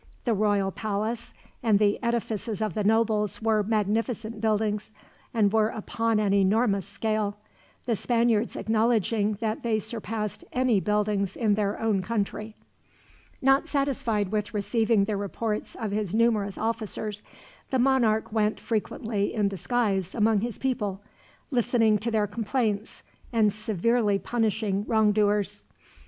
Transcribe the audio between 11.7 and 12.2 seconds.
own